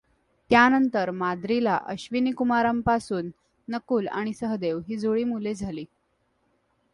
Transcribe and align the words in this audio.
त्यानंतर 0.49 1.11
माद्रीला 1.11 1.77
अश्विनीकुमारांपासून 1.85 3.29
नकुल 3.67 4.07
आणि 4.07 4.33
सहदेव 4.33 4.79
ही 4.87 4.97
जुळी 4.97 5.23
मुले 5.23 5.53
झाली. 5.53 5.85